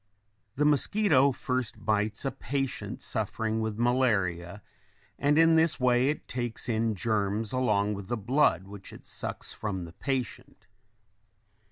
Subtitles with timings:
[0.55, 4.63] The mosquito first bites a patient suffering with malaria
[5.19, 9.53] and in this way it takes in germs along with the blood which it sucks
[9.53, 10.65] from the patient.